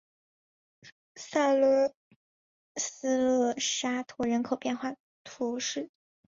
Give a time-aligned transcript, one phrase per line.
[1.13, 1.93] 萨勒
[2.75, 5.91] 斯勒沙托人口变化图示